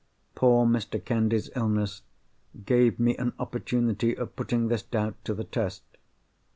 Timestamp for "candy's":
1.05-1.51